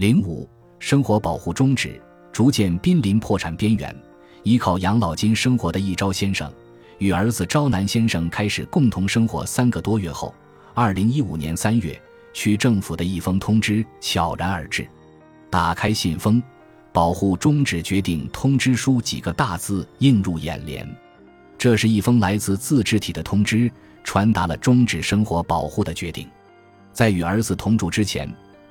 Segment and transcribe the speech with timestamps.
[0.00, 0.48] 零五，
[0.78, 2.00] 生活保护终止，
[2.32, 3.94] 逐渐濒临破产边缘，
[4.44, 6.50] 依靠养老金生活的一招先生，
[6.96, 10.34] 与儿子招南先生开始共同生活三个多月后，
[10.72, 12.00] 二零一五年三月，
[12.32, 14.88] 区政府的一封通知悄然而至。
[15.50, 16.42] 打开信封
[16.94, 20.88] ，“保护终止决定通知书”几个大字映入眼帘。
[21.58, 23.70] 这是一封来自自治体的通知，
[24.02, 26.26] 传达了终止生活保护的决定。
[26.90, 28.26] 在与儿子同住之前，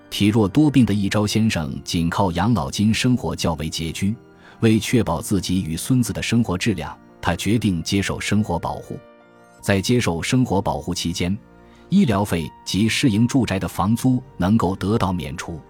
[0.10, 4.16] 体弱多病的一朝先生仅靠养老金生活较为拮据。
[4.62, 9.00] 为确保自己与孙子的生活质量，他决定接受生活保护。
[9.62, 11.38] 在接受生活保护期间，
[11.88, 15.62] 医疗费及适应住宅的房租能够得到免除。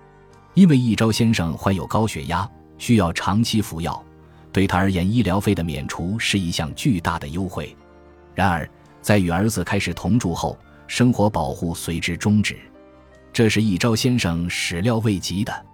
[0.55, 2.49] 因为一朝先生患有高血压，
[2.79, 4.03] 需要长期服药，
[4.51, 7.75] 对他而言，医疗费的免除是一项巨大的优惠。
[8.33, 8.67] 然而，
[9.01, 12.57] 在与儿子开始同住后，生活保护随之终止，
[13.31, 15.65] 这是一朝先生始料未及的。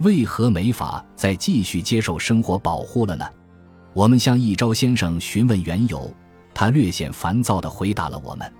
[0.00, 3.24] 为何没法再继续接受生活保护了呢？
[3.92, 6.12] 我们向一朝先生询问缘由，
[6.52, 8.52] 他略显烦躁地回答了我们：“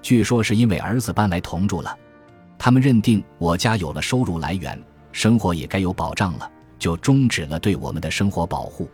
[0.00, 1.94] 据说是因为儿子搬来同住了，
[2.58, 4.82] 他们认定我家有了收入来源，
[5.12, 8.88] 生活也该有保障了，就终止了对我们的生活保护。”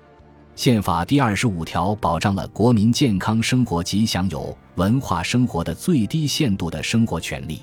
[0.56, 7.62] 宪法第二十五条保障了国民健康生活及享有文化生活的最低限度的生活权利。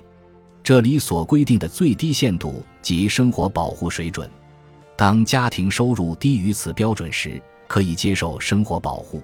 [0.63, 4.29] 这里所规定的最低限度及生活保护水准，
[4.95, 9.21] 当家庭收入低于此标准时，可以接受生活保护。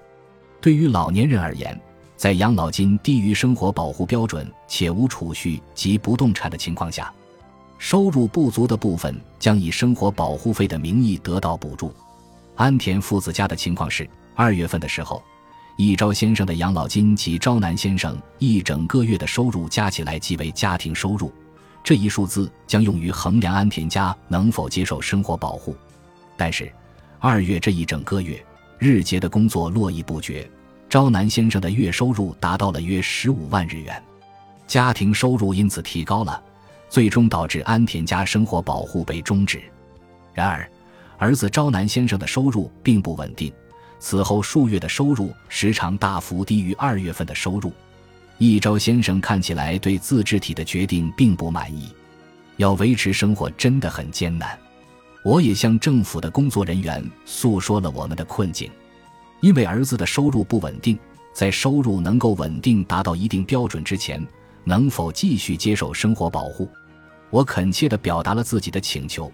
[0.60, 1.80] 对于老年人而言，
[2.14, 7.10] 在养老金低于生活保护标准且无储蓄及不动产的情况下，
[7.78, 11.90] 收入不足的部分将以生活保护费的名义得到补助。
[12.54, 15.22] 安田父子家的情况是，二月份的时候，
[15.82, 21.32] 一朝先生的养老金及朝南先生一整个月的收入加起来即为家庭收入，
[21.82, 25.74] 这一数字将用于衡量安田家能否接受生活保护。
[26.36, 26.70] 但是，
[27.18, 28.44] 二月这一整个月，
[28.78, 30.46] 日结的工作络绎不绝，
[30.90, 34.02] 朝南先生的月收入达到了约十五万日元，
[34.66, 36.42] 家庭收入因此提高了，
[36.90, 39.62] 最终导致安田家生活保护被终止。
[40.34, 40.70] 然而，
[41.16, 43.50] 儿子朝南先生的收入并不稳定，
[44.00, 47.72] 此后数月的收入时常大幅低于二月份的收入。
[48.38, 51.94] 一朝先生看起来对自治体的决定并不满意，
[52.56, 54.58] 要维持生活真的很艰难。
[55.22, 58.70] 我也向政府的工作人员诉说了我们的困境，
[59.42, 60.98] 因为儿子的收入不稳定，
[61.34, 64.26] 在收入能够稳定达到一定标准之前，
[64.64, 66.66] 能否继续接受生活保护？
[67.28, 69.30] 我恳切地表达了自己的请求。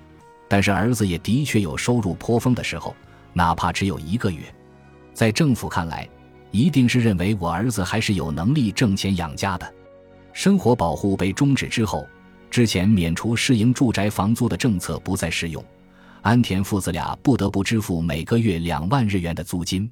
[0.48, 2.94] 但是儿子也的确有收入颇丰的时候，
[3.32, 4.42] 哪怕只有一个月，
[5.16, 6.06] 在政府看来，
[6.50, 9.74] 一定是认为我儿子还是有能力挣钱养家的。
[10.34, 12.06] 生活保护被终止之后，
[12.50, 15.64] 之前免除适应住宅房租的政策不再适用，
[16.20, 19.90] 安田父子俩不得不支付每个月两万日元的租金。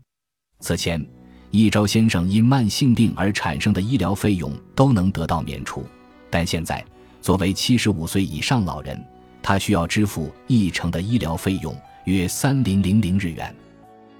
[0.60, 1.02] 此前，
[1.50, 5.86] 一朝先生因慢性病而产生的医疗费用都能得到免除，
[6.28, 6.84] 但现在
[7.22, 9.02] 作为七十五岁以上老人。
[9.42, 11.74] 他需要支付一成的医疗费用，
[12.04, 13.54] 约三零零零日元。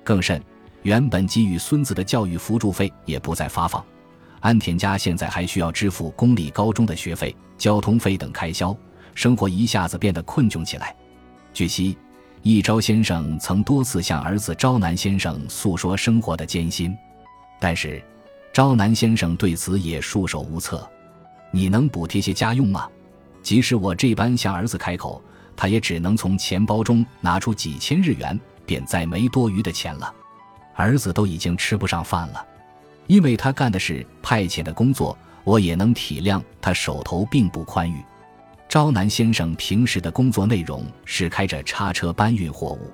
[0.02, 0.42] 更甚，
[0.84, 3.84] 原本给予孙子的教育辅助费也不再发放。
[4.40, 8.76] 安田家现在还需要支付公立高中的学费、交通费等开销，
[9.14, 10.94] 生活一下子变得困窘起来。
[11.54, 11.96] 据悉，
[12.42, 16.94] 一朝先生曾多次向儿子朝南先生诉说生活的艰辛，
[17.58, 18.02] 但是
[18.52, 20.86] 朝南先生对此也束手无策。
[21.50, 22.86] 你能补贴些家用吗？
[23.42, 25.22] 即使我这般向儿子开口，
[25.56, 30.14] 他也只能从钱包中拿出几千日元，便再没多余的钱了。
[30.74, 32.44] 儿子都已经吃不上饭了，
[33.06, 38.02] 因为他干的是派遣的工作，我也能体谅他手头并不宽裕。
[38.68, 42.90] 招南先生平时的工作内容是开着叉车搬运货物，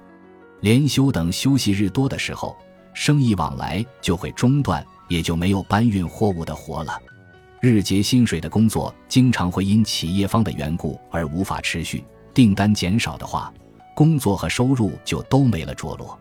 [0.61, 2.57] 连休等休息日多的时候，
[2.93, 7.01] 生意往来就会中断，也就没有搬运货物的活了。
[7.61, 12.05] 日结薪水的工作经常会因企业方的缘故而无法持续，
[12.35, 13.53] 订单减少的话，
[13.95, 16.19] 工作和收入就都没了着落。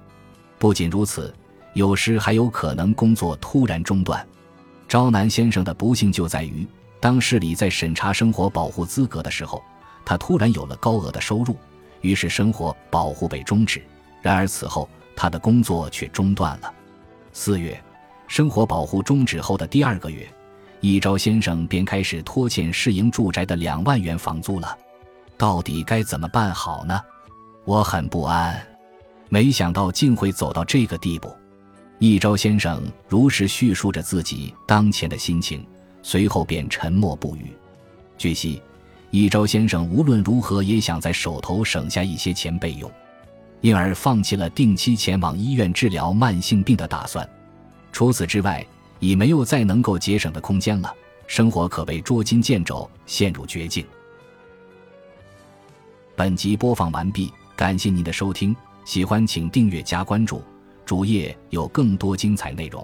[0.57, 1.33] 不仅如此，
[1.73, 4.25] 有时还有可能工作突然中断。
[4.87, 6.67] 招南先生的不幸就在于，
[6.99, 9.61] 当市里在审查生活保护资格的时候，
[10.03, 11.55] 他突然有了高额的收入，
[12.01, 13.81] 于是生活保护被终止。
[14.21, 16.73] 然而此后，他的工作却中断了。
[17.31, 17.81] 四月，
[18.27, 20.27] 生活保护终止后的第二个月。
[20.81, 24.77] 一招先生便开始拖欠市营住宅的两万元房租了，
[25.37, 26.99] 到底该怎么办好呢？
[27.65, 28.59] 我很不安，
[29.27, 31.31] 没想到竟会走到这个地步。
[31.99, 35.65] 一朝先生如实叙述着自己当前的心情，
[36.01, 37.51] 随后便沉默不语。
[38.17, 38.61] 据悉，
[39.11, 42.89] 一朝先生无论如何也想在手头省下一些钱备用，
[43.59, 47.29] 因而放弃了定期前往医院治疗慢性病的打算。
[47.91, 48.65] 除此之外，
[48.99, 50.93] 已没有再能够节省的空间了，
[51.27, 53.85] 生活可谓捉襟见肘，陷入绝境。
[56.15, 58.55] 本集播放完毕，感谢您的收听，
[58.85, 60.41] 喜欢请订阅加关注，
[60.89, 62.83] 主页有更多精彩内容。